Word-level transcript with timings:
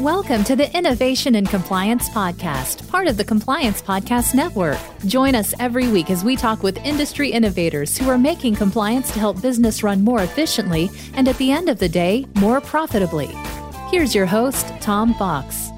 Welcome 0.00 0.42
to 0.44 0.56
the 0.56 0.76
Innovation 0.76 1.36
and 1.36 1.48
Compliance 1.48 2.08
Podcast, 2.08 2.88
part 2.88 3.06
of 3.06 3.16
the 3.16 3.22
Compliance 3.22 3.80
Podcast 3.80 4.34
Network. 4.34 4.76
Join 5.06 5.36
us 5.36 5.54
every 5.60 5.86
week 5.86 6.10
as 6.10 6.24
we 6.24 6.34
talk 6.34 6.64
with 6.64 6.78
industry 6.78 7.30
innovators 7.30 7.96
who 7.96 8.10
are 8.10 8.18
making 8.18 8.56
compliance 8.56 9.12
to 9.12 9.20
help 9.20 9.40
business 9.40 9.84
run 9.84 10.02
more 10.02 10.24
efficiently 10.24 10.90
and 11.14 11.28
at 11.28 11.38
the 11.38 11.52
end 11.52 11.68
of 11.68 11.78
the 11.78 11.88
day, 11.88 12.26
more 12.34 12.60
profitably. 12.60 13.28
Here's 13.88 14.16
your 14.16 14.26
host, 14.26 14.66
Tom 14.80 15.14
Fox. 15.14 15.70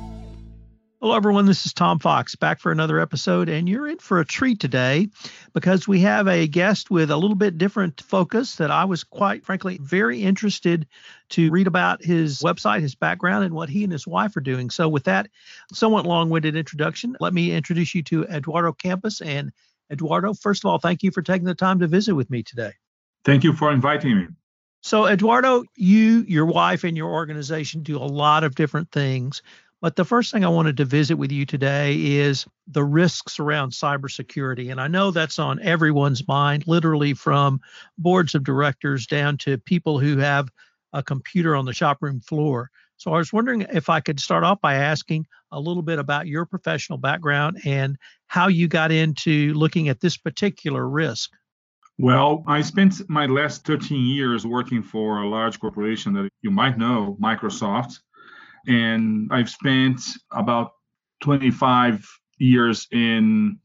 Hello, 1.06 1.14
everyone. 1.14 1.46
This 1.46 1.66
is 1.66 1.72
Tom 1.72 2.00
Fox 2.00 2.34
back 2.34 2.58
for 2.58 2.72
another 2.72 2.98
episode, 2.98 3.48
and 3.48 3.68
you're 3.68 3.86
in 3.86 3.98
for 3.98 4.18
a 4.18 4.24
treat 4.24 4.58
today 4.58 5.08
because 5.52 5.86
we 5.86 6.00
have 6.00 6.26
a 6.26 6.48
guest 6.48 6.90
with 6.90 7.12
a 7.12 7.16
little 7.16 7.36
bit 7.36 7.58
different 7.58 8.00
focus 8.00 8.56
that 8.56 8.72
I 8.72 8.86
was 8.86 9.04
quite 9.04 9.44
frankly 9.44 9.78
very 9.80 10.20
interested 10.20 10.88
to 11.28 11.52
read 11.52 11.68
about 11.68 12.04
his 12.04 12.40
website, 12.40 12.80
his 12.80 12.96
background, 12.96 13.44
and 13.44 13.54
what 13.54 13.68
he 13.68 13.84
and 13.84 13.92
his 13.92 14.04
wife 14.04 14.36
are 14.36 14.40
doing. 14.40 14.68
So, 14.68 14.88
with 14.88 15.04
that 15.04 15.28
somewhat 15.72 16.06
long 16.06 16.28
winded 16.28 16.56
introduction, 16.56 17.16
let 17.20 17.32
me 17.32 17.52
introduce 17.52 17.94
you 17.94 18.02
to 18.02 18.24
Eduardo 18.24 18.72
Campos. 18.72 19.20
And 19.20 19.52
Eduardo, 19.88 20.34
first 20.34 20.64
of 20.64 20.70
all, 20.72 20.80
thank 20.80 21.04
you 21.04 21.12
for 21.12 21.22
taking 21.22 21.46
the 21.46 21.54
time 21.54 21.78
to 21.78 21.86
visit 21.86 22.16
with 22.16 22.30
me 22.30 22.42
today. 22.42 22.72
Thank 23.24 23.44
you 23.44 23.52
for 23.52 23.70
inviting 23.70 24.16
me. 24.16 24.26
So, 24.86 25.06
Eduardo, 25.06 25.64
you, 25.74 26.24
your 26.28 26.46
wife, 26.46 26.84
and 26.84 26.96
your 26.96 27.12
organization 27.12 27.82
do 27.82 27.96
a 27.96 28.06
lot 28.06 28.44
of 28.44 28.54
different 28.54 28.92
things. 28.92 29.42
But 29.86 29.94
the 29.94 30.04
first 30.04 30.32
thing 30.32 30.44
I 30.44 30.48
wanted 30.48 30.78
to 30.78 30.84
visit 30.84 31.14
with 31.14 31.30
you 31.30 31.46
today 31.46 31.94
is 31.94 32.44
the 32.66 32.82
risks 32.82 33.38
around 33.38 33.70
cybersecurity. 33.70 34.72
And 34.72 34.80
I 34.80 34.88
know 34.88 35.12
that's 35.12 35.38
on 35.38 35.62
everyone's 35.62 36.26
mind, 36.26 36.66
literally 36.66 37.14
from 37.14 37.60
boards 37.96 38.34
of 38.34 38.42
directors 38.42 39.06
down 39.06 39.38
to 39.38 39.58
people 39.58 40.00
who 40.00 40.16
have 40.16 40.48
a 40.92 41.04
computer 41.04 41.54
on 41.54 41.66
the 41.66 41.72
shop 41.72 41.98
room 42.00 42.18
floor. 42.18 42.68
So 42.96 43.14
I 43.14 43.18
was 43.18 43.32
wondering 43.32 43.60
if 43.72 43.88
I 43.88 44.00
could 44.00 44.18
start 44.18 44.42
off 44.42 44.60
by 44.60 44.74
asking 44.74 45.24
a 45.52 45.60
little 45.60 45.84
bit 45.84 46.00
about 46.00 46.26
your 46.26 46.46
professional 46.46 46.98
background 46.98 47.60
and 47.64 47.96
how 48.26 48.48
you 48.48 48.66
got 48.66 48.90
into 48.90 49.54
looking 49.54 49.88
at 49.88 50.00
this 50.00 50.16
particular 50.16 50.88
risk. 50.88 51.30
Well, 51.96 52.42
I 52.48 52.60
spent 52.62 53.08
my 53.08 53.26
last 53.26 53.64
13 53.64 54.04
years 54.04 54.44
working 54.44 54.82
for 54.82 55.18
a 55.18 55.28
large 55.28 55.60
corporation 55.60 56.12
that 56.14 56.28
you 56.42 56.50
might 56.50 56.76
know, 56.76 57.16
Microsoft 57.22 58.00
and 58.66 59.28
I've 59.32 59.50
spent 59.50 60.00
about 60.32 60.72
25 61.20 62.06
years 62.38 62.86
in 62.92 63.58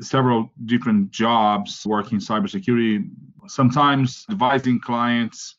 several 0.00 0.50
different 0.64 1.10
jobs 1.10 1.84
working 1.86 2.18
cybersecurity, 2.18 3.08
sometimes 3.46 4.24
advising 4.30 4.80
clients 4.80 5.56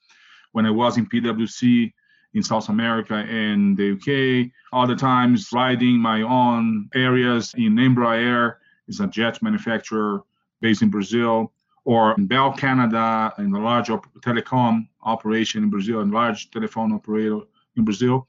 when 0.53 0.65
I 0.65 0.71
was 0.71 0.97
in 0.97 1.05
PwC 1.05 1.93
in 2.33 2.43
South 2.43 2.69
America 2.69 3.15
and 3.15 3.75
the 3.75 3.93
UK, 3.93 4.51
other 4.71 4.95
times 4.95 5.49
riding 5.51 5.97
my 5.97 6.21
own 6.21 6.89
areas 6.93 7.53
in 7.57 7.75
Embraer, 7.75 8.55
is 8.87 8.99
a 8.99 9.07
jet 9.07 9.41
manufacturer 9.41 10.23
based 10.61 10.81
in 10.81 10.89
Brazil, 10.89 11.51
or 11.85 12.13
in 12.17 12.27
Bell 12.27 12.51
Canada, 12.53 13.33
in 13.37 13.53
a 13.53 13.59
large 13.59 13.89
op- 13.89 14.07
telecom 14.21 14.87
operation 15.03 15.63
in 15.63 15.69
Brazil, 15.69 16.01
a 16.01 16.03
large 16.03 16.51
telephone 16.51 16.91
operator 16.91 17.39
in 17.77 17.83
Brazil. 17.83 18.27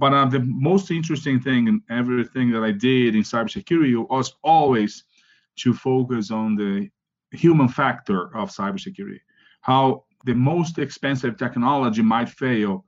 But 0.00 0.14
uh, 0.14 0.24
the 0.24 0.40
most 0.40 0.90
interesting 0.90 1.40
thing 1.40 1.68
in 1.68 1.82
everything 1.90 2.50
that 2.52 2.62
I 2.62 2.72
did 2.72 3.14
in 3.14 3.22
cybersecurity 3.22 4.08
was 4.08 4.34
always 4.42 5.04
to 5.56 5.74
focus 5.74 6.30
on 6.30 6.56
the 6.56 6.88
human 7.32 7.68
factor 7.68 8.34
of 8.34 8.50
cybersecurity. 8.50 9.20
How 9.60 10.04
the 10.24 10.34
most 10.34 10.78
expensive 10.78 11.36
technology 11.36 12.00
might 12.00 12.30
fail 12.30 12.86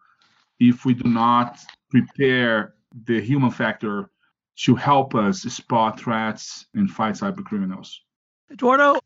if 0.59 0.87
we 0.87 0.95
do 0.95 1.09
not 1.09 1.59
prepare 1.91 2.75
the 3.05 3.21
human 3.21 3.51
factor 3.51 4.09
to 4.65 4.75
help 4.75 5.15
us 5.15 5.43
spot 5.43 6.01
threats 6.01 6.67
and 6.75 6.91
fight 6.91 7.15
cyber 7.15 7.45
criminals. 7.45 8.01
Eduardo, 8.51 9.01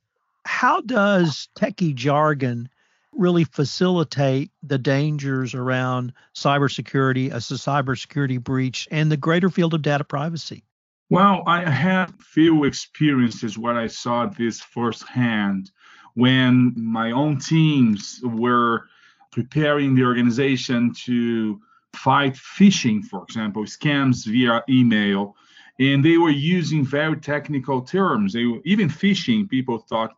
how 0.45 0.81
does 0.81 1.49
techie 1.57 1.95
jargon 1.95 2.69
really 3.17 3.45
facilitate 3.45 4.51
the 4.63 4.79
dangers 4.79 5.55
around 5.55 6.13
cybersecurity 6.35 7.31
as 7.31 7.51
a 7.51 7.55
cybersecurity 7.55 8.43
breach 8.43 8.87
and 8.91 9.11
the 9.11 9.17
greater 9.17 9.49
field 9.49 9.75
of 9.75 9.83
data 9.83 10.05
privacy? 10.05 10.65
Well, 11.09 11.43
I 11.47 11.69
had 11.69 12.13
few 12.21 12.65
experiences 12.65 13.57
where 13.57 13.77
I 13.77 13.87
saw 13.87 14.27
this 14.27 14.61
firsthand 14.61 15.71
when 16.15 16.75
my 16.77 17.13
own 17.13 17.39
teams 17.39 18.21
were 18.25 18.87
preparing 19.31 19.95
the 19.95 20.03
organization 20.03 20.93
to 21.05 21.61
fight 21.95 22.35
phishing, 22.35 23.05
for 23.05 23.23
example, 23.23 23.65
scams 23.65 24.27
via 24.27 24.63
email. 24.69 25.37
And 25.79 26.05
they 26.05 26.17
were 26.17 26.31
using 26.31 26.85
very 26.85 27.19
technical 27.19 27.83
terms. 27.83 28.33
They 28.33 28.45
were, 28.45 28.61
even 28.65 28.89
phishing, 28.89 29.49
people 29.49 29.79
thought, 29.79 30.17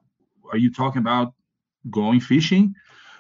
are 0.51 0.57
you 0.57 0.73
talking 0.73 1.01
about 1.01 1.35
going 1.91 2.21
fishing? 2.21 2.75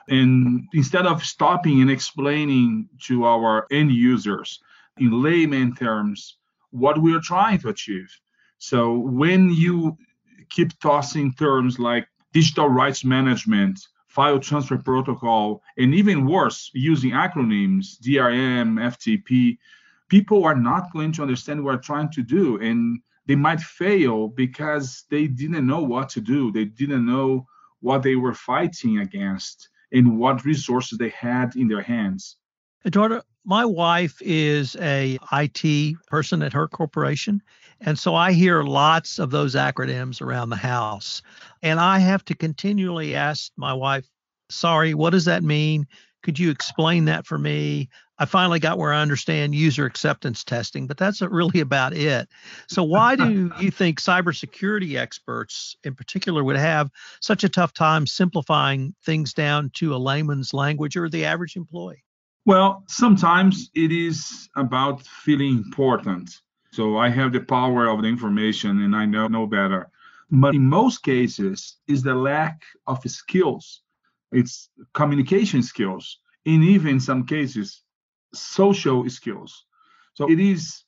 And 0.08 0.66
instead 0.72 1.06
of 1.06 1.24
stopping 1.24 1.82
and 1.82 1.90
explaining 1.90 2.88
to 3.02 3.24
our 3.24 3.66
end 3.70 3.92
users 3.92 4.60
in 4.98 5.22
layman 5.22 5.74
terms 5.74 6.38
what 6.70 7.00
we 7.00 7.14
are 7.14 7.20
trying 7.20 7.58
to 7.60 7.68
achieve. 7.68 8.08
So 8.58 8.98
when 8.98 9.50
you 9.50 9.96
keep 10.50 10.78
tossing 10.80 11.32
terms 11.34 11.78
like 11.78 12.08
digital 12.32 12.68
rights 12.68 13.04
management, 13.04 13.78
file 14.06 14.38
transfer 14.38 14.78
protocol, 14.78 15.62
and 15.76 15.94
even 15.94 16.26
worse, 16.26 16.70
using 16.74 17.12
acronyms, 17.12 18.00
DRM, 18.00 18.78
FTP, 18.92 19.58
people 20.08 20.44
are 20.44 20.56
not 20.56 20.92
going 20.92 21.12
to 21.12 21.22
understand 21.22 21.62
what 21.62 21.74
we're 21.74 21.80
trying 21.80 22.10
to 22.12 22.22
do. 22.22 22.58
And 22.60 23.00
they 23.26 23.36
might 23.36 23.60
fail 23.60 24.28
because 24.28 25.04
they 25.10 25.26
didn't 25.26 25.66
know 25.66 25.82
what 25.82 26.08
to 26.10 26.20
do. 26.20 26.50
They 26.50 26.64
didn't 26.64 27.06
know 27.06 27.46
what 27.80 28.02
they 28.02 28.16
were 28.16 28.34
fighting 28.34 28.98
against 28.98 29.68
and 29.92 30.18
what 30.18 30.44
resources 30.44 30.98
they 30.98 31.10
had 31.10 31.54
in 31.56 31.68
their 31.68 31.82
hands. 31.82 32.36
Eduardo, 32.84 33.22
my 33.44 33.64
wife 33.64 34.16
is 34.20 34.76
a 34.76 35.18
IT 35.32 35.96
person 36.06 36.42
at 36.42 36.52
her 36.52 36.68
corporation, 36.68 37.42
and 37.80 37.98
so 37.98 38.14
I 38.14 38.32
hear 38.32 38.62
lots 38.62 39.18
of 39.18 39.30
those 39.30 39.54
acronyms 39.54 40.20
around 40.20 40.50
the 40.50 40.56
house. 40.56 41.22
And 41.62 41.80
I 41.80 41.98
have 41.98 42.24
to 42.26 42.34
continually 42.34 43.14
ask 43.14 43.50
my 43.56 43.72
wife, 43.72 44.08
"Sorry, 44.50 44.94
what 44.94 45.10
does 45.10 45.24
that 45.24 45.42
mean? 45.42 45.86
Could 46.22 46.38
you 46.38 46.50
explain 46.50 47.06
that 47.06 47.26
for 47.26 47.38
me?" 47.38 47.88
I 48.18 48.24
finally 48.24 48.58
got 48.58 48.78
where 48.78 48.92
I 48.92 49.00
understand 49.00 49.54
user 49.54 49.86
acceptance 49.86 50.42
testing, 50.42 50.86
but 50.86 50.96
that's 50.96 51.22
really 51.22 51.60
about 51.60 51.94
it. 51.94 52.28
So, 52.68 52.82
why 52.82 53.14
do 53.14 53.52
you 53.60 53.70
think 53.70 54.00
cybersecurity 54.00 54.96
experts 54.96 55.76
in 55.84 55.94
particular 55.94 56.42
would 56.42 56.56
have 56.56 56.90
such 57.20 57.44
a 57.44 57.48
tough 57.48 57.72
time 57.72 58.06
simplifying 58.06 58.94
things 59.04 59.34
down 59.34 59.70
to 59.74 59.94
a 59.94 59.98
layman's 59.98 60.52
language 60.52 60.96
or 60.96 61.08
the 61.08 61.24
average 61.24 61.56
employee? 61.56 62.02
Well, 62.44 62.84
sometimes 62.88 63.70
it 63.74 63.92
is 63.92 64.48
about 64.56 65.02
feeling 65.02 65.58
important. 65.58 66.30
So, 66.72 66.96
I 66.96 67.10
have 67.10 67.32
the 67.32 67.40
power 67.40 67.86
of 67.86 68.02
the 68.02 68.08
information 68.08 68.82
and 68.82 68.96
I 68.96 69.06
know, 69.06 69.28
know 69.28 69.46
better. 69.46 69.90
But 70.30 70.54
in 70.54 70.66
most 70.66 71.02
cases, 71.02 71.76
is 71.86 72.02
the 72.02 72.14
lack 72.14 72.62
of 72.86 73.00
skills. 73.06 73.80
It's 74.30 74.68
communication 74.92 75.62
skills. 75.62 76.18
And 76.44 76.62
even 76.62 76.88
in 76.88 77.00
some 77.00 77.24
cases, 77.24 77.82
social 78.34 79.08
skills. 79.08 79.64
So 80.14 80.30
it 80.30 80.40
is 80.40 80.84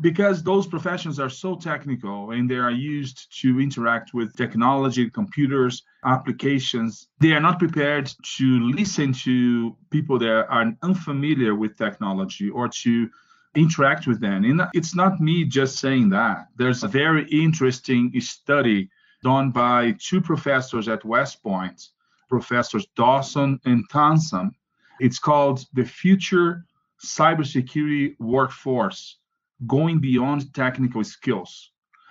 because 0.00 0.42
those 0.42 0.66
professions 0.66 1.18
are 1.18 1.30
so 1.30 1.54
technical 1.56 2.32
and 2.32 2.50
they 2.50 2.56
are 2.56 2.70
used 2.70 3.40
to 3.40 3.60
interact 3.60 4.12
with 4.12 4.36
technology, 4.36 5.08
computers, 5.08 5.82
applications, 6.04 7.08
they 7.18 7.32
are 7.32 7.40
not 7.40 7.58
prepared 7.58 8.12
to 8.36 8.60
listen 8.70 9.12
to 9.12 9.74
people 9.90 10.18
that 10.18 10.46
are 10.48 10.72
unfamiliar 10.82 11.54
with 11.54 11.78
technology 11.78 12.50
or 12.50 12.68
to 12.68 13.08
interact 13.54 14.06
with 14.06 14.20
them. 14.20 14.44
And 14.44 14.62
it's 14.74 14.94
not 14.94 15.20
me 15.20 15.44
just 15.44 15.78
saying 15.78 16.10
that. 16.10 16.48
There's 16.56 16.84
a 16.84 16.88
very 16.88 17.26
interesting 17.30 18.12
study 18.20 18.90
done 19.22 19.50
by 19.50 19.96
two 19.98 20.20
professors 20.20 20.88
at 20.88 21.04
West 21.04 21.42
Point, 21.42 21.88
Professors 22.28 22.86
Dawson 22.96 23.58
and 23.64 23.84
Thomson. 23.90 24.54
It's 25.00 25.18
called 25.18 25.64
The 25.72 25.84
Future 25.84 26.66
cybersecurity 27.06 28.16
workforce 28.18 29.18
going 29.66 30.00
beyond 30.00 30.52
technical 30.54 31.04
skills. 31.04 31.70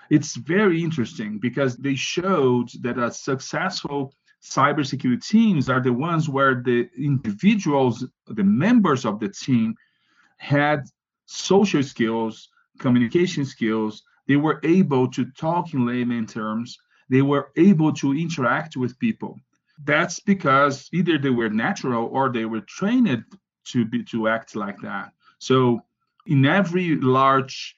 It's 0.10 0.36
very 0.36 0.84
interesting 0.84 1.40
because 1.40 1.78
they 1.78 1.96
showed 1.96 2.70
that 2.82 2.98
a 2.98 3.12
successful 3.12 4.14
cybersecurity 4.44 5.26
teams 5.26 5.70
are 5.70 5.82
the 5.82 5.94
ones 5.94 6.30
where 6.30 6.62
the 6.64 6.90
individuals, 6.98 8.06
the 8.28 8.44
members 8.44 9.06
of 9.06 9.20
the 9.20 9.30
team, 9.30 9.76
had 10.38 10.84
social 11.26 11.82
skills, 11.82 12.50
communication 12.80 13.46
skills. 13.46 14.04
They 14.28 14.36
were 14.36 14.60
able 14.64 15.10
to 15.12 15.26
talk 15.32 15.74
in 15.74 15.86
layman 15.86 16.28
terms. 16.28 16.78
They 17.10 17.22
were 17.22 17.52
able 17.56 17.94
to 17.94 18.14
interact 18.14 18.78
with 18.78 19.00
people. 19.00 19.40
That's 19.84 20.20
because 20.20 20.90
either 20.94 21.18
they 21.18 21.30
were 21.30 21.50
natural 21.50 22.06
or 22.06 22.32
they 22.32 22.46
were 22.46 22.62
trained 22.62 23.26
to 23.66 23.86
be 23.86 24.04
to 24.04 24.28
act 24.28 24.56
like 24.56 24.80
that. 24.82 25.12
So 25.40 25.82
In 26.28 26.46
every 26.46 26.96
large 26.96 27.76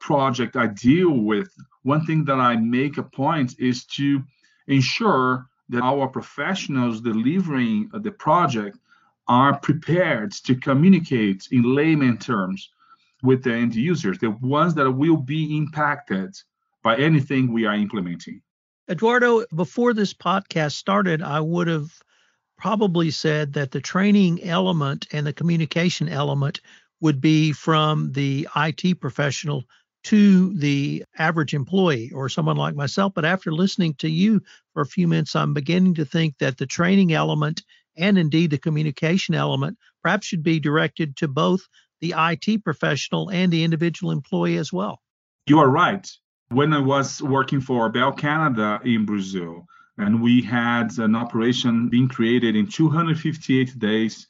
project 0.00 0.56
I 0.56 0.68
deal 0.68 1.10
with, 1.10 1.54
one 1.82 2.06
thing 2.06 2.24
that 2.24 2.40
I 2.40 2.56
make 2.56 2.96
a 2.98 3.02
point 3.02 3.54
is 3.58 3.84
to 3.86 4.22
ensure 4.66 5.46
that 5.68 5.82
our 5.82 6.08
professionals 6.08 7.00
delivering 7.00 7.90
the 7.92 8.10
project 8.12 8.78
are 9.28 9.58
prepared 9.58 10.32
to 10.32 10.54
communicate 10.54 11.48
in 11.50 11.74
layman 11.74 12.18
terms 12.18 12.70
with 13.22 13.44
the 13.44 13.52
end 13.52 13.74
users, 13.74 14.18
the 14.18 14.30
ones 14.30 14.74
that 14.74 14.90
will 14.90 15.16
be 15.16 15.56
impacted 15.56 16.36
by 16.82 16.96
anything 16.96 17.52
we 17.52 17.64
are 17.64 17.74
implementing. 17.74 18.42
Eduardo, 18.90 19.44
before 19.54 19.94
this 19.94 20.12
podcast 20.12 20.72
started, 20.72 21.22
I 21.22 21.40
would 21.40 21.68
have 21.68 21.92
probably 22.62 23.10
said 23.10 23.54
that 23.54 23.72
the 23.72 23.80
training 23.80 24.40
element 24.44 25.08
and 25.10 25.26
the 25.26 25.32
communication 25.32 26.08
element 26.08 26.60
would 27.00 27.20
be 27.20 27.50
from 27.50 28.12
the 28.12 28.46
IT 28.54 29.00
professional 29.00 29.64
to 30.04 30.54
the 30.54 31.04
average 31.18 31.54
employee 31.54 32.12
or 32.14 32.28
someone 32.28 32.56
like 32.56 32.76
myself. 32.76 33.12
But 33.14 33.24
after 33.24 33.52
listening 33.52 33.94
to 33.94 34.08
you 34.08 34.40
for 34.72 34.82
a 34.82 34.86
few 34.86 35.08
minutes, 35.08 35.34
I'm 35.34 35.52
beginning 35.52 35.94
to 35.94 36.04
think 36.04 36.38
that 36.38 36.56
the 36.56 36.66
training 36.66 37.12
element 37.12 37.64
and 37.96 38.16
indeed 38.16 38.52
the 38.52 38.58
communication 38.58 39.34
element 39.34 39.76
perhaps 40.00 40.28
should 40.28 40.44
be 40.44 40.60
directed 40.60 41.16
to 41.16 41.26
both 41.26 41.62
the 42.00 42.14
IT 42.16 42.62
professional 42.62 43.28
and 43.28 43.52
the 43.52 43.64
individual 43.64 44.12
employee 44.12 44.58
as 44.58 44.72
well. 44.72 45.02
You 45.48 45.58
are 45.58 45.68
right. 45.68 46.08
When 46.50 46.72
I 46.72 46.78
was 46.78 47.20
working 47.20 47.60
for 47.60 47.88
Bell 47.88 48.12
Canada 48.12 48.80
in 48.84 49.04
Brazil, 49.04 49.66
and 49.98 50.22
we 50.22 50.42
had 50.42 50.96
an 50.98 51.14
operation 51.14 51.88
being 51.88 52.08
created 52.08 52.56
in 52.56 52.66
258 52.66 53.78
days 53.78 54.26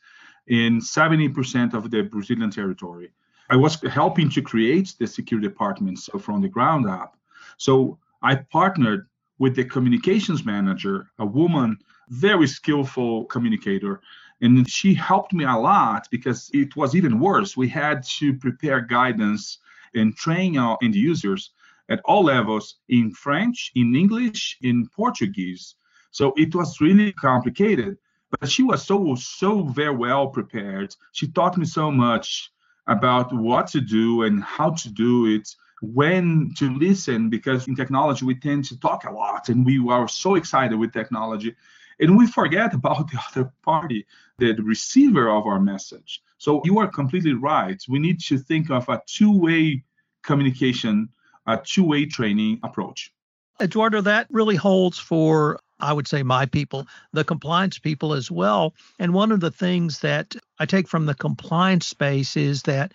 in 0.48 0.80
70% 0.80 1.74
of 1.74 1.90
the 1.90 2.02
Brazilian 2.02 2.50
territory. 2.50 3.12
I 3.50 3.56
was 3.56 3.80
helping 3.82 4.30
to 4.30 4.42
create 4.42 4.94
the 4.98 5.06
security 5.06 5.46
department 5.46 5.98
so 5.98 6.18
from 6.18 6.40
the 6.40 6.48
ground 6.48 6.88
up. 6.88 7.16
So 7.58 7.98
I 8.22 8.36
partnered 8.36 9.08
with 9.38 9.54
the 9.54 9.64
communications 9.64 10.44
manager, 10.44 11.10
a 11.18 11.26
woman, 11.26 11.78
very 12.08 12.46
skillful 12.46 13.24
communicator, 13.26 14.00
and 14.40 14.68
she 14.68 14.94
helped 14.94 15.32
me 15.32 15.44
a 15.44 15.56
lot 15.56 16.08
because 16.10 16.50
it 16.52 16.74
was 16.76 16.96
even 16.96 17.20
worse. 17.20 17.56
We 17.56 17.68
had 17.68 18.02
to 18.18 18.34
prepare 18.34 18.80
guidance 18.80 19.58
and 19.94 20.16
train 20.16 20.58
our 20.58 20.78
end 20.82 20.94
users 20.94 21.50
at 21.92 22.00
all 22.06 22.24
levels 22.24 22.76
in 22.88 23.12
French, 23.12 23.70
in 23.74 23.94
English, 23.94 24.56
in 24.62 24.88
Portuguese. 24.88 25.76
So 26.10 26.32
it 26.36 26.54
was 26.54 26.80
really 26.80 27.12
complicated. 27.12 27.98
But 28.40 28.50
she 28.50 28.62
was 28.62 28.84
so, 28.84 29.14
so 29.14 29.62
very 29.62 29.94
well 29.94 30.26
prepared. 30.28 30.96
She 31.12 31.28
taught 31.28 31.58
me 31.58 31.66
so 31.66 31.90
much 31.90 32.50
about 32.86 33.32
what 33.32 33.66
to 33.68 33.80
do 33.80 34.22
and 34.22 34.42
how 34.42 34.70
to 34.70 34.88
do 34.90 35.26
it, 35.26 35.48
when 35.82 36.52
to 36.56 36.72
listen, 36.78 37.28
because 37.28 37.68
in 37.68 37.76
technology 37.76 38.24
we 38.24 38.34
tend 38.34 38.64
to 38.64 38.80
talk 38.80 39.04
a 39.04 39.12
lot 39.12 39.48
and 39.48 39.66
we 39.66 39.76
are 39.90 40.08
so 40.08 40.36
excited 40.36 40.78
with 40.78 40.92
technology. 40.92 41.54
And 42.00 42.16
we 42.16 42.26
forget 42.26 42.72
about 42.72 43.10
the 43.10 43.20
other 43.28 43.52
party, 43.62 44.06
the, 44.38 44.54
receiver 44.54 45.28
of 45.28 45.46
our 45.46 45.60
message. 45.60 46.22
So 46.38 46.62
you 46.64 46.78
are 46.78 46.88
completely 46.88 47.34
right. 47.34 47.80
We 47.88 47.98
need 47.98 48.20
to 48.28 48.38
think 48.38 48.70
of 48.70 48.88
a 48.88 49.02
two 49.06 49.36
way 49.38 49.84
communication, 50.22 51.08
a 51.46 51.58
two 51.58 51.84
way 51.84 52.06
training 52.06 52.60
approach. 52.62 53.12
Eduardo, 53.60 54.00
that 54.00 54.26
really 54.30 54.56
holds 54.56 54.98
for 54.98 55.58
I 55.80 55.92
would 55.92 56.06
say 56.06 56.22
my 56.22 56.46
people, 56.46 56.86
the 57.12 57.24
compliance 57.24 57.78
people 57.78 58.14
as 58.14 58.30
well. 58.30 58.72
And 59.00 59.12
one 59.12 59.32
of 59.32 59.40
the 59.40 59.50
things 59.50 59.98
that 59.98 60.36
I 60.60 60.64
take 60.64 60.86
from 60.86 61.06
the 61.06 61.14
compliance 61.14 61.88
space 61.88 62.36
is 62.36 62.62
that 62.62 62.92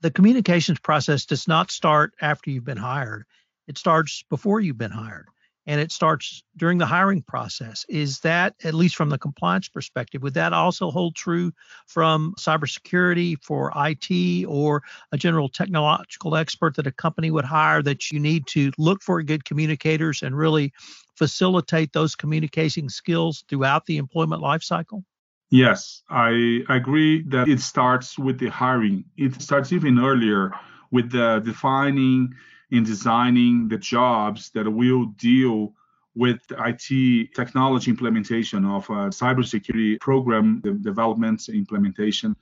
the 0.00 0.10
communications 0.10 0.80
process 0.80 1.26
does 1.26 1.46
not 1.46 1.70
start 1.70 2.14
after 2.22 2.50
you've 2.50 2.64
been 2.64 2.78
hired. 2.78 3.24
It 3.68 3.76
starts 3.76 4.24
before 4.30 4.60
you've 4.60 4.78
been 4.78 4.90
hired 4.90 5.28
and 5.66 5.80
it 5.80 5.92
starts 5.92 6.42
during 6.56 6.78
the 6.78 6.86
hiring 6.86 7.22
process. 7.22 7.86
Is 7.88 8.20
that, 8.20 8.54
at 8.64 8.74
least 8.74 8.96
from 8.96 9.10
the 9.10 9.18
compliance 9.18 9.68
perspective, 9.68 10.22
would 10.22 10.34
that 10.34 10.52
also 10.52 10.90
hold 10.90 11.14
true 11.14 11.52
from 11.86 12.34
cybersecurity 12.38 13.36
for 13.42 13.72
IT 13.76 14.44
or 14.46 14.82
a 15.12 15.18
general 15.18 15.48
technological 15.48 16.36
expert 16.36 16.76
that 16.76 16.86
a 16.86 16.92
company 16.92 17.30
would 17.30 17.44
hire 17.44 17.82
that 17.82 18.10
you 18.10 18.18
need 18.18 18.46
to 18.48 18.72
look 18.78 19.02
for 19.02 19.22
good 19.22 19.44
communicators 19.44 20.22
and 20.22 20.36
really 20.36 20.72
facilitate 21.16 21.92
those 21.92 22.16
communication 22.16 22.88
skills 22.88 23.44
throughout 23.48 23.86
the 23.86 23.98
employment 23.98 24.42
lifecycle? 24.42 25.04
Yes, 25.50 26.02
I 26.08 26.62
agree 26.70 27.22
that 27.28 27.46
it 27.46 27.60
starts 27.60 28.18
with 28.18 28.38
the 28.38 28.48
hiring. 28.48 29.04
It 29.18 29.40
starts 29.42 29.70
even 29.72 29.98
earlier 29.98 30.50
with 30.90 31.12
the 31.12 31.42
defining 31.44 32.34
in 32.72 32.82
designing 32.82 33.68
the 33.68 33.76
jobs 33.76 34.50
that 34.50 34.66
will 34.68 35.04
deal 35.18 35.74
with 36.14 36.40
IT 36.50 37.34
technology 37.34 37.90
implementation 37.90 38.64
of 38.64 38.88
a 38.90 39.10
cybersecurity 39.10 40.00
program 40.00 40.60
the 40.64 40.72
development 40.72 41.48
implementation. 41.48 42.34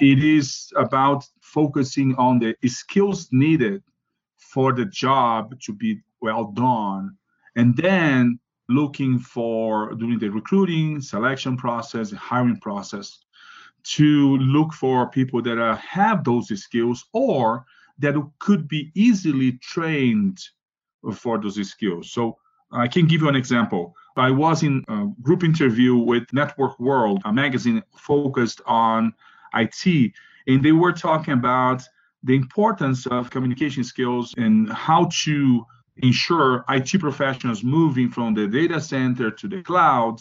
It 0.00 0.22
is 0.22 0.72
about 0.76 1.24
focusing 1.40 2.14
on 2.16 2.38
the 2.40 2.56
skills 2.66 3.28
needed 3.32 3.82
for 4.36 4.72
the 4.72 4.84
job 4.84 5.58
to 5.62 5.72
be 5.72 6.00
well 6.20 6.44
done, 6.52 7.16
and 7.56 7.76
then 7.76 8.38
looking 8.68 9.18
for 9.18 9.94
during 9.94 10.18
the 10.18 10.28
recruiting, 10.28 11.00
selection 11.00 11.56
process, 11.56 12.12
hiring 12.12 12.58
process 12.60 13.24
to 13.82 14.36
look 14.38 14.72
for 14.72 15.08
people 15.10 15.40
that 15.42 15.58
uh, 15.58 15.76
have 15.76 16.24
those 16.24 16.48
skills 16.60 17.06
or 17.12 17.64
that 17.98 18.14
could 18.38 18.68
be 18.68 18.90
easily 18.94 19.52
trained 19.52 20.38
for 21.14 21.38
those 21.38 21.68
skills. 21.68 22.12
So 22.12 22.36
I 22.72 22.86
can 22.88 23.06
give 23.06 23.22
you 23.22 23.28
an 23.28 23.36
example. 23.36 23.94
I 24.16 24.30
was 24.30 24.62
in 24.62 24.84
a 24.88 25.06
group 25.22 25.44
interview 25.44 25.94
with 25.96 26.24
Network 26.32 26.78
World, 26.80 27.22
a 27.24 27.32
magazine 27.32 27.82
focused 27.96 28.60
on 28.66 29.14
IT, 29.54 30.12
and 30.46 30.62
they 30.62 30.72
were 30.72 30.92
talking 30.92 31.34
about 31.34 31.82
the 32.24 32.34
importance 32.34 33.06
of 33.06 33.30
communication 33.30 33.84
skills 33.84 34.34
and 34.36 34.72
how 34.72 35.08
to 35.24 35.64
ensure 35.98 36.64
IT 36.68 36.98
professionals 37.00 37.62
moving 37.62 38.08
from 38.08 38.34
the 38.34 38.46
data 38.46 38.80
center 38.80 39.30
to 39.30 39.48
the 39.48 39.62
cloud, 39.62 40.20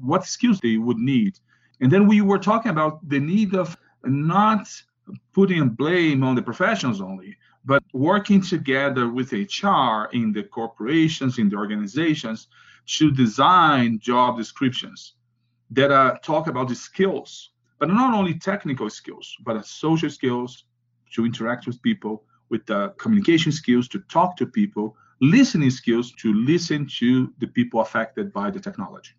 what 0.00 0.24
skills 0.24 0.58
they 0.60 0.76
would 0.76 0.98
need. 0.98 1.38
And 1.80 1.90
then 1.90 2.06
we 2.06 2.20
were 2.22 2.38
talking 2.38 2.70
about 2.70 3.06
the 3.08 3.20
need 3.20 3.54
of 3.54 3.76
not 4.04 4.68
putting 5.32 5.68
blame 5.70 6.22
on 6.22 6.34
the 6.34 6.42
professionals 6.42 7.00
only, 7.00 7.36
but 7.64 7.82
working 7.92 8.40
together 8.42 9.08
with 9.08 9.32
HR 9.32 10.08
in 10.12 10.32
the 10.32 10.42
corporations, 10.50 11.38
in 11.38 11.48
the 11.48 11.56
organizations 11.56 12.48
to 12.86 13.10
design 13.10 13.98
job 13.98 14.36
descriptions 14.36 15.14
that 15.70 15.90
uh, 15.90 16.16
talk 16.22 16.46
about 16.46 16.68
the 16.68 16.74
skills, 16.74 17.50
but 17.78 17.88
not 17.88 18.14
only 18.14 18.34
technical 18.34 18.90
skills, 18.90 19.36
but 19.44 19.64
social 19.66 20.10
skills 20.10 20.64
to 21.14 21.24
interact 21.24 21.66
with 21.66 21.80
people, 21.82 22.24
with 22.50 22.66
the 22.66 22.90
communication 22.98 23.52
skills 23.52 23.88
to 23.88 24.00
talk 24.00 24.36
to 24.36 24.46
people, 24.46 24.96
listening 25.20 25.70
skills 25.70 26.12
to 26.12 26.32
listen 26.34 26.86
to 26.98 27.32
the 27.38 27.46
people 27.46 27.80
affected 27.80 28.32
by 28.32 28.50
the 28.50 28.60
technology. 28.60 29.12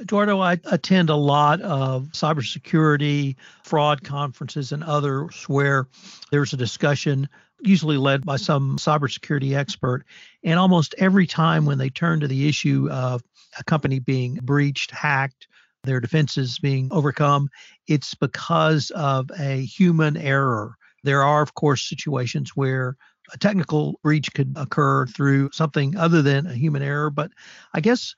Eduardo, 0.00 0.40
I 0.40 0.58
attend 0.64 1.10
a 1.10 1.16
lot 1.16 1.60
of 1.60 2.08
cybersecurity, 2.12 3.36
fraud 3.64 4.02
conferences, 4.02 4.72
and 4.72 4.82
others 4.82 5.44
where 5.46 5.86
there's 6.30 6.54
a 6.54 6.56
discussion, 6.56 7.28
usually 7.60 7.98
led 7.98 8.24
by 8.24 8.36
some 8.36 8.78
cybersecurity 8.78 9.54
expert. 9.54 10.04
And 10.42 10.58
almost 10.58 10.94
every 10.96 11.26
time 11.26 11.66
when 11.66 11.76
they 11.76 11.90
turn 11.90 12.20
to 12.20 12.28
the 12.28 12.48
issue 12.48 12.88
of 12.90 13.22
a 13.58 13.64
company 13.64 13.98
being 13.98 14.36
breached, 14.42 14.90
hacked, 14.90 15.48
their 15.82 16.00
defenses 16.00 16.58
being 16.58 16.88
overcome, 16.90 17.48
it's 17.86 18.14
because 18.14 18.90
of 18.92 19.30
a 19.38 19.64
human 19.64 20.16
error. 20.16 20.76
There 21.04 21.22
are, 21.22 21.42
of 21.42 21.54
course, 21.54 21.88
situations 21.88 22.52
where 22.54 22.96
a 23.32 23.38
technical 23.38 23.98
breach 24.02 24.32
could 24.32 24.54
occur 24.56 25.06
through 25.06 25.50
something 25.52 25.96
other 25.96 26.22
than 26.22 26.46
a 26.46 26.54
human 26.54 26.82
error. 26.82 27.10
But 27.10 27.32
I 27.72 27.80
guess 27.80 28.14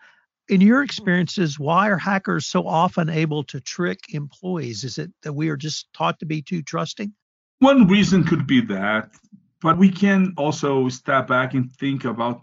in 0.48 0.60
your 0.60 0.82
experiences, 0.82 1.58
why 1.58 1.88
are 1.88 1.98
hackers 1.98 2.46
so 2.46 2.66
often 2.66 3.08
able 3.08 3.44
to 3.44 3.60
trick 3.60 4.00
employees? 4.10 4.84
Is 4.84 4.98
it 4.98 5.10
that 5.22 5.32
we 5.32 5.48
are 5.48 5.56
just 5.56 5.92
taught 5.92 6.18
to 6.20 6.26
be 6.26 6.42
too 6.42 6.62
trusting? 6.62 7.12
One 7.60 7.86
reason 7.86 8.24
could 8.24 8.46
be 8.46 8.60
that, 8.62 9.10
but 9.60 9.78
we 9.78 9.88
can 9.88 10.34
also 10.36 10.88
step 10.88 11.28
back 11.28 11.54
and 11.54 11.70
think 11.72 12.04
about 12.04 12.40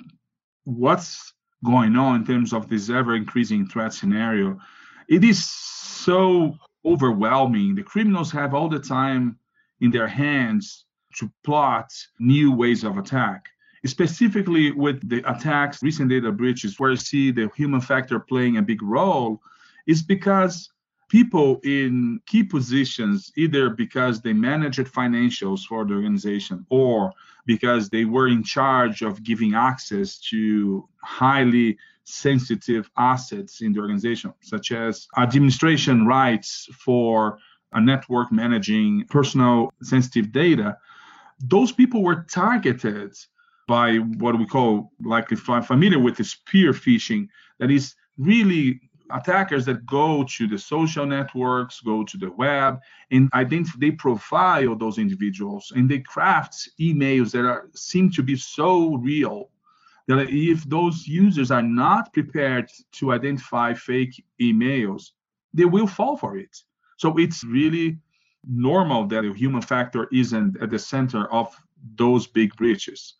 what's 0.64 1.34
going 1.66 1.98
on 1.98 2.16
in 2.16 2.26
terms 2.26 2.54
of 2.54 2.70
this 2.70 2.90
ever 2.90 3.16
increasing 3.16 3.68
threat 3.68 3.94
scenario. 3.94 4.58
It 5.10 5.24
is 5.24 5.46
so 5.46 6.56
overwhelming. 6.86 7.76
The 7.76 7.84
criminals 7.84 8.32
have 8.32 8.54
all 8.54 8.70
the 8.70 8.80
time 8.80 9.38
in 9.82 9.92
their 9.92 10.08
hands 10.08 10.86
to 11.16 11.30
plot 11.44 11.92
new 12.20 12.54
ways 12.54 12.84
of 12.84 12.98
attack 12.98 13.50
specifically 13.86 14.72
with 14.72 15.08
the 15.08 15.22
attacks, 15.30 15.82
recent 15.82 16.10
data 16.10 16.32
breaches, 16.32 16.80
where 16.80 16.92
you 16.92 16.98
see 16.98 17.32
the 17.32 17.50
human 17.56 17.82
factor 17.82 18.20
playing 18.20 18.58
a 18.58 18.62
big 18.62 18.82
role, 18.82 19.42
is 19.88 20.04
because 20.04 20.70
people 21.10 21.60
in 21.64 22.22
key 22.28 22.44
positions, 22.44 23.32
either 23.36 23.70
because 23.70 24.22
they 24.22 24.34
managed 24.34 24.80
financials 24.80 25.62
for 25.66 25.84
the 25.86 25.94
organization 25.94 26.66
or 26.70 27.12
because 27.46 27.90
they 27.90 28.06
were 28.06 28.28
in 28.28 28.44
charge 28.44 29.02
of 29.02 29.24
giving 29.24 29.56
access 29.56 30.20
to 30.20 30.88
highly 31.04 31.78
sensitive 32.04 32.90
assets 32.98 33.62
in 33.62 33.74
the 33.74 33.80
organization, 33.80 34.34
such 34.42 34.72
as 34.72 35.08
administration 35.18 36.06
rights 36.06 36.68
for 36.74 37.40
a 37.74 37.82
network 37.82 38.32
managing 38.32 39.06
personal 39.10 39.72
sensitive 39.82 40.32
data, 40.32 40.78
those 41.40 41.72
people 41.72 42.04
were 42.04 42.26
targeted 42.30 43.16
by 43.70 43.98
what 43.98 44.36
we 44.40 44.48
call, 44.48 44.92
likely 45.04 45.38
familiar 45.38 46.00
with, 46.00 46.18
the 46.18 46.24
spear 46.24 46.74
phishing. 46.74 47.28
That 47.60 47.70
is 47.70 47.94
really 48.18 48.82
attackers 49.12 49.64
that 49.66 49.86
go 49.86 50.24
to 50.38 50.48
the 50.48 50.58
social 50.58 51.06
networks, 51.06 51.80
go 51.80 52.04
to 52.04 52.18
the 52.18 52.32
web, 52.32 52.80
and 53.12 53.30
identify, 53.36 53.78
they 53.80 53.92
profile 53.92 54.76
those 54.76 54.98
individuals 54.98 55.72
and 55.76 55.88
they 55.88 56.00
craft 56.00 56.70
emails 56.80 57.32
that 57.32 57.46
are, 57.46 57.70
seem 57.76 58.10
to 58.12 58.24
be 58.24 58.36
so 58.36 58.96
real 58.96 59.50
that 60.08 60.30
if 60.30 60.64
those 60.64 61.08
users 61.08 61.52
are 61.52 61.62
not 61.62 62.12
prepared 62.12 62.68
to 62.94 63.12
identify 63.12 63.76
fake 63.76 64.24
emails, 64.42 65.12
they 65.54 65.66
will 65.66 65.88
fall 65.88 66.18
for 66.18 66.38
it. 66.38 66.64
So 66.98 67.16
it's 67.20 67.44
really 67.44 68.00
normal 68.48 69.06
that 69.08 69.22
the 69.22 69.34
human 69.34 69.62
factor 69.62 70.08
isn't 70.12 70.58
at 70.60 70.72
the 70.72 70.80
center 70.80 71.32
of 71.32 71.56
those 71.96 72.26
big 72.26 72.56
breaches. 72.56 73.14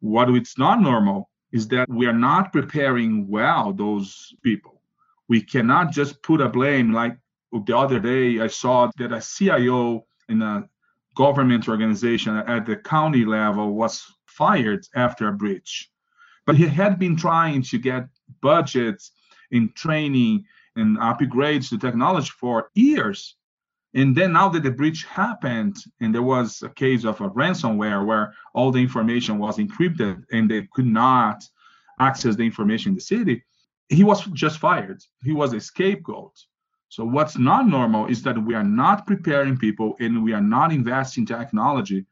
What 0.00 0.30
it's 0.30 0.58
not 0.58 0.80
normal 0.80 1.30
is 1.52 1.68
that 1.68 1.88
we 1.88 2.06
are 2.06 2.12
not 2.12 2.52
preparing 2.52 3.28
well 3.28 3.72
those 3.72 4.34
people. 4.42 4.82
We 5.28 5.40
cannot 5.40 5.92
just 5.92 6.22
put 6.22 6.40
a 6.40 6.48
blame 6.48 6.92
like 6.92 7.16
the 7.52 7.76
other 7.76 8.00
day 8.00 8.40
I 8.40 8.46
saw 8.46 8.90
that 8.98 9.12
a 9.12 9.20
CIO 9.20 10.06
in 10.28 10.42
a 10.42 10.68
government 11.16 11.68
organization 11.68 12.36
at 12.36 12.66
the 12.66 12.76
county 12.76 13.24
level 13.24 13.74
was 13.74 14.04
fired 14.26 14.86
after 14.94 15.28
a 15.28 15.32
breach. 15.32 15.90
But 16.46 16.56
he 16.56 16.66
had 16.66 16.98
been 16.98 17.16
trying 17.16 17.62
to 17.62 17.78
get 17.78 18.08
budgets 18.40 19.12
in 19.50 19.72
training 19.74 20.44
and 20.76 20.96
upgrades 20.98 21.68
to 21.70 21.78
technology 21.78 22.30
for 22.30 22.70
years. 22.74 23.36
And 23.94 24.16
then 24.16 24.32
now 24.32 24.48
that 24.50 24.62
the 24.62 24.70
breach 24.70 25.04
happened, 25.04 25.76
and 26.00 26.14
there 26.14 26.22
was 26.22 26.62
a 26.62 26.68
case 26.68 27.04
of 27.04 27.20
a 27.20 27.30
ransomware 27.30 28.06
where 28.06 28.34
all 28.54 28.70
the 28.70 28.80
information 28.80 29.38
was 29.38 29.58
encrypted 29.58 30.22
and 30.30 30.48
they 30.48 30.68
could 30.72 30.86
not 30.86 31.42
access 31.98 32.36
the 32.36 32.44
information 32.44 32.90
in 32.90 32.94
the 32.94 33.00
city, 33.00 33.42
he 33.88 34.04
was 34.04 34.24
just 34.26 34.58
fired. 34.58 35.02
He 35.24 35.32
was 35.32 35.52
a 35.52 35.60
scapegoat. 35.60 36.32
So 36.88 37.04
what's 37.04 37.36
not 37.36 37.66
normal 37.68 38.06
is 38.06 38.22
that 38.22 38.40
we 38.42 38.54
are 38.54 38.64
not 38.64 39.06
preparing 39.06 39.56
people 39.56 39.96
and 40.00 40.22
we 40.24 40.32
are 40.32 40.40
not 40.40 40.72
investing 40.72 41.26
technology 41.26 42.06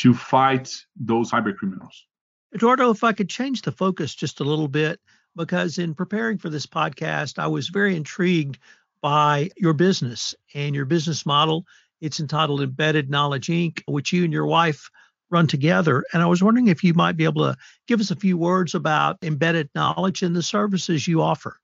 to 0.00 0.14
fight 0.14 0.74
those 0.96 1.30
cyber 1.30 1.54
criminals. 1.54 2.06
Eduardo, 2.54 2.90
if 2.90 3.04
I 3.04 3.12
could 3.12 3.28
change 3.28 3.62
the 3.62 3.72
focus 3.72 4.14
just 4.14 4.40
a 4.40 4.44
little 4.44 4.68
bit, 4.68 5.00
because 5.36 5.78
in 5.78 5.94
preparing 5.94 6.38
for 6.38 6.50
this 6.50 6.66
podcast, 6.66 7.38
I 7.38 7.46
was 7.46 7.68
very 7.68 7.96
intrigued 7.96 8.58
by 9.02 9.50
your 9.56 9.72
business 9.72 10.34
and 10.54 10.74
your 10.74 10.84
business 10.84 11.24
model. 11.24 11.64
It's 12.00 12.20
entitled 12.20 12.62
Embedded 12.62 13.10
Knowledge 13.10 13.48
Inc., 13.48 13.82
which 13.86 14.12
you 14.12 14.24
and 14.24 14.32
your 14.32 14.46
wife 14.46 14.90
run 15.30 15.46
together. 15.46 16.04
And 16.12 16.22
I 16.22 16.26
was 16.26 16.42
wondering 16.42 16.68
if 16.68 16.82
you 16.82 16.94
might 16.94 17.16
be 17.16 17.24
able 17.24 17.44
to 17.44 17.56
give 17.86 18.00
us 18.00 18.10
a 18.10 18.16
few 18.16 18.36
words 18.36 18.74
about 18.74 19.18
embedded 19.22 19.70
knowledge 19.74 20.22
and 20.22 20.34
the 20.34 20.42
services 20.42 21.06
you 21.06 21.22
offer. 21.22 21.56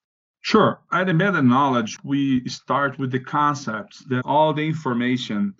Sure. 0.42 0.80
At 0.92 1.08
Embedded 1.08 1.44
Knowledge, 1.44 1.98
we 2.04 2.48
start 2.48 2.98
with 2.98 3.10
the 3.10 3.18
concept 3.18 4.08
that 4.08 4.24
all 4.24 4.52
the 4.52 4.66
information 4.66 5.54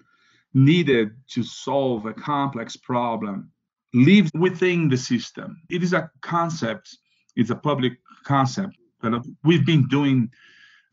needed 0.54 1.10
to 1.28 1.42
solve 1.42 2.06
a 2.06 2.14
complex 2.14 2.76
problem 2.76 3.50
lives 3.92 4.30
within 4.34 4.88
the 4.88 4.96
system. 4.96 5.60
It 5.68 5.82
is 5.82 5.92
a 5.92 6.10
concept, 6.20 6.96
it's 7.34 7.50
a 7.50 7.56
public 7.56 7.94
concept. 8.22 8.76
But 9.00 9.22
we've 9.42 9.66
been 9.66 9.88
doing 9.88 10.30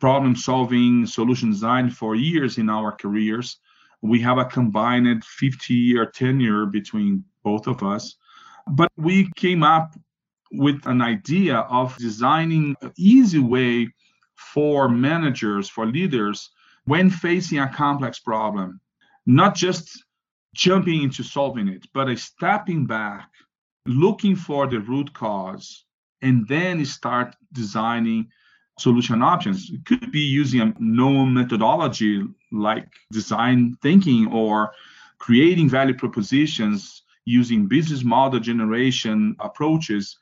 problem 0.03 0.35
solving, 0.35 1.05
solution 1.05 1.49
design 1.49 1.89
for 1.89 2.13
years 2.13 2.57
in 2.57 2.69
our 2.69 2.91
careers. 2.91 3.59
We 4.01 4.19
have 4.19 4.37
a 4.37 4.43
combined 4.43 5.23
50 5.23 5.73
year 5.73 6.05
tenure 6.05 6.65
between 6.65 7.23
both 7.41 7.67
of 7.67 7.83
us. 7.83 8.17
But 8.67 8.91
we 8.97 9.31
came 9.37 9.63
up 9.63 9.95
with 10.51 10.85
an 10.87 11.01
idea 11.01 11.59
of 11.79 11.95
designing 11.95 12.75
an 12.81 12.91
easy 12.97 13.39
way 13.39 13.93
for 14.35 14.89
managers, 14.89 15.69
for 15.69 15.85
leaders, 15.85 16.49
when 16.83 17.09
facing 17.09 17.59
a 17.59 17.73
complex 17.73 18.19
problem, 18.19 18.81
not 19.25 19.55
just 19.55 20.03
jumping 20.53 21.01
into 21.03 21.23
solving 21.23 21.69
it, 21.69 21.87
but 21.93 22.09
a 22.09 22.17
stepping 22.17 22.85
back, 22.85 23.29
looking 23.85 24.35
for 24.35 24.67
the 24.67 24.81
root 24.81 25.13
cause, 25.13 25.85
and 26.21 26.45
then 26.49 26.83
start 26.83 27.37
designing 27.53 28.27
solution 28.77 29.21
options. 29.21 29.69
It 29.71 29.85
could 29.85 30.11
be 30.11 30.21
using 30.21 30.61
a 30.61 30.73
known 30.79 31.33
methodology 31.33 32.23
like 32.51 32.87
design 33.11 33.77
thinking 33.81 34.27
or 34.31 34.71
creating 35.19 35.69
value 35.69 35.95
propositions 35.95 37.03
using 37.25 37.67
business 37.67 38.03
model 38.03 38.39
generation 38.39 39.35
approaches. 39.39 40.17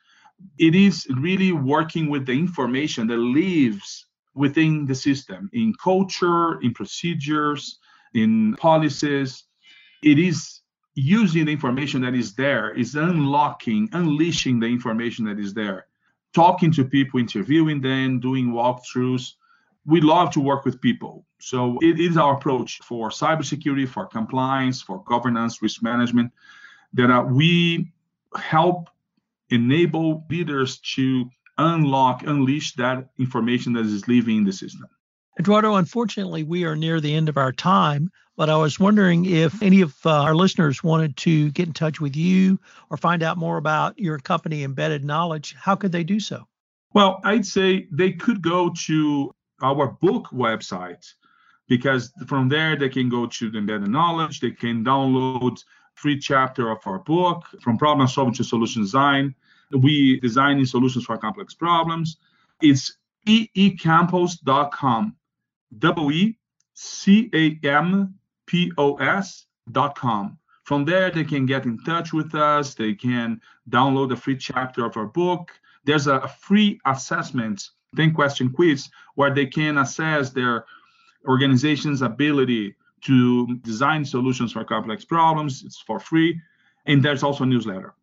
It 0.58 0.76
is 0.76 1.08
really 1.18 1.52
working 1.52 2.10
with 2.10 2.26
the 2.26 2.34
information 2.34 3.08
that 3.08 3.18
lives 3.18 4.06
within 4.34 4.86
the 4.86 4.96
system 4.96 5.50
in 5.54 5.74
culture, 5.82 6.60
in 6.62 6.74
procedures, 6.74 7.80
in 8.14 8.56
policies. 8.56 9.46
It 10.04 10.20
is 10.20 10.62
using 10.96 11.46
the 11.46 11.52
information 11.52 12.02
that 12.02 12.16
is 12.16 12.34
there, 12.36 12.72
is 12.72 12.96
unlocking, 12.96 13.90
unleashing 13.94 14.60
the 14.60 14.68
information 14.68 15.26
that 15.26 15.40
is 15.40 15.54
there 15.54 15.88
talking 16.34 16.72
to 16.72 16.86
people, 16.86 17.20
interviewing 17.20 17.82
them, 17.82 18.20
doing 18.20 18.52
walkthroughs. 18.52 19.34
We 19.86 20.02
love 20.02 20.32
to 20.32 20.40
work 20.40 20.66
with 20.66 20.80
people. 20.82 21.26
So 21.40 21.78
it 21.82 22.00
is 22.00 22.18
our 22.18 22.36
approach 22.36 22.80
for 22.84 23.10
cybersecurity, 23.10 23.88
for 23.88 24.06
compliance, 24.06 24.82
for 24.82 25.04
governance, 25.04 25.62
risk 25.62 25.82
management, 25.82 26.32
that 26.94 27.10
uh, 27.10 27.24
we 27.24 27.92
help 28.36 28.90
enable 29.50 30.24
leaders 30.30 30.78
to 30.96 31.30
unlock, 31.58 32.24
unleash 32.24 32.74
that 32.76 33.10
information 33.18 33.74
that 33.74 33.86
is 33.86 34.08
living 34.08 34.38
in 34.38 34.44
the 34.44 34.54
system. 34.54 34.88
Eduardo, 35.40 35.76
unfortunately, 35.76 36.44
we 36.44 36.66
are 36.66 36.76
near 36.76 37.00
the 37.00 37.16
end 37.16 37.30
of 37.30 37.38
our 37.38 37.54
time, 37.54 38.12
but 38.36 38.50
I 38.50 38.58
was 38.58 38.80
wondering 38.80 39.26
if 39.26 39.64
any 39.64 39.82
of 39.82 39.96
uh, 40.06 40.24
our 40.24 40.36
listeners 40.36 40.84
wanted 40.84 41.16
to 41.18 41.52
get 41.52 41.68
in 41.68 41.74
touch 41.74 42.02
with 42.02 42.18
you 42.18 42.60
or 42.90 42.98
find 42.98 43.24
out 43.24 43.38
more 43.38 43.58
about 43.58 43.98
your 43.98 44.20
company, 44.20 44.64
Embedded 44.64 45.06
Knowledge, 45.06 45.56
how 45.58 45.76
could 45.76 45.94
they 45.94 46.04
do 46.04 46.20
so? 46.20 46.48
Well, 46.94 47.22
I'd 47.24 47.46
say 47.46 47.88
they 47.92 48.12
could 48.12 48.42
go 48.42 48.74
to 48.88 49.34
our 49.62 49.88
book 49.88 50.28
website 50.34 51.06
because 51.70 52.12
from 52.28 52.50
there 52.50 52.76
they 52.76 52.90
can 52.90 53.08
go 53.08 53.26
to 53.28 53.50
the 53.50 53.58
Embedded 53.58 53.88
Knowledge, 53.88 54.42
they 54.42 54.52
can 54.52 54.84
download 54.84 55.64
free 55.96 56.20
chapter 56.20 56.72
of 56.72 56.80
our 56.86 57.00
book 57.00 57.46
from 57.62 57.78
problem 57.78 58.08
solving 58.08 58.34
to 58.34 58.44
solution 58.44 58.82
design. 58.82 59.34
We 59.72 60.20
designing 60.20 60.66
solutions 60.66 61.06
for 61.06 61.18
complex 61.18 61.54
problems. 61.54 62.18
It's 62.62 62.98
eecampos.com 63.26 65.16
W 65.78 66.12
E 66.12 66.38
C 66.74 67.30
A 67.34 67.68
M 67.68 68.16
P 68.46 68.72
O 68.78 68.96
S 68.96 69.46
dot 69.72 69.96
com. 69.98 70.38
From 70.64 70.86
there, 70.86 71.10
they 71.10 71.24
can 71.24 71.46
get 71.46 71.66
in 71.66 71.78
touch 71.84 72.14
with 72.14 72.36
us. 72.36 72.76
They 72.76 72.94
can 72.94 73.42
download 73.70 74.12
a 74.12 74.16
free 74.16 74.38
chapter 74.38 74.86
of 74.86 74.96
our 74.96 75.08
book. 75.08 75.52
There's 75.84 76.08
a 76.08 76.28
free 76.28 76.80
assessment, 76.86 77.70
10 77.96 78.14
question 78.14 78.52
quiz, 78.52 78.90
where 79.16 79.34
they 79.34 79.48
can 79.48 79.80
assess 79.80 80.30
their 80.30 80.66
organization's 81.28 82.02
ability 82.02 82.76
to 83.02 83.56
design 83.58 84.06
solutions 84.06 84.52
for 84.52 84.64
complex 84.64 85.04
problems. 85.04 85.64
It's 85.66 85.80
for 85.80 86.00
free. 86.00 86.40
And 86.86 87.04
there's 87.04 87.24
also 87.24 87.44
a 87.44 87.48
newsletter. 87.48 87.94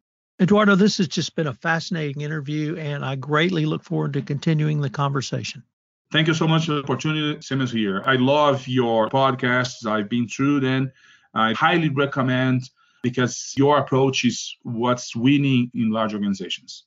Eduardo, 0.41 0.75
this 0.75 0.99
has 0.99 1.09
just 1.09 1.35
been 1.35 1.49
a 1.49 1.55
fascinating 1.55 2.23
interview, 2.23 2.77
and 2.77 3.05
I 3.05 3.17
greatly 3.17 3.67
look 3.67 3.83
forward 3.83 4.13
to 4.13 4.23
continuing 4.23 4.81
the 4.81 4.91
conversation. 4.91 5.65
Thank 6.11 6.27
you 6.27 6.35
so 6.35 6.49
much 6.49 6.67
for 6.67 6.73
the 6.73 6.83
opportunity. 6.83 7.41
Simmons 7.43 7.71
here. 7.71 8.03
I 8.07 8.17
love 8.17 8.67
your 8.67 9.11
podcasts. 9.11 9.87
I've 9.87 10.09
been 10.09 10.27
through 10.27 10.61
them. 10.61 10.91
I 11.35 11.53
highly 11.53 11.91
recommend 11.91 12.71
because 13.03 13.53
your 13.57 13.79
approach 13.79 14.25
is 14.25 14.57
what's 14.63 15.15
winning 15.15 15.71
in 15.75 15.91
large 15.91 16.15
organizations. 16.15 16.85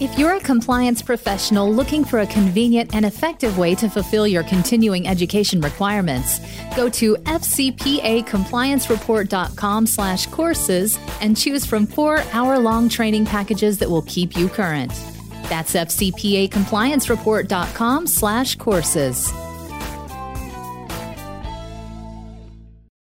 If 0.00 0.16
you're 0.16 0.36
a 0.36 0.40
compliance 0.40 1.02
professional 1.02 1.74
looking 1.74 2.04
for 2.04 2.20
a 2.20 2.26
convenient 2.28 2.94
and 2.94 3.04
effective 3.04 3.58
way 3.58 3.74
to 3.74 3.90
fulfill 3.90 4.28
your 4.28 4.44
continuing 4.44 5.08
education 5.08 5.60
requirements, 5.60 6.38
go 6.76 6.88
to 6.90 7.16
fcpacompliancereport.com 7.16 9.86
slash 9.86 10.26
courses 10.26 10.96
and 11.20 11.36
choose 11.36 11.66
from 11.66 11.84
four 11.84 12.22
hour-long 12.32 12.88
training 12.88 13.26
packages 13.26 13.78
that 13.78 13.90
will 13.90 14.02
keep 14.02 14.36
you 14.36 14.48
current. 14.48 14.92
That's 15.48 15.74
fcpacompliancereport.com 15.74 18.06
slash 18.06 18.56
courses. 18.56 19.47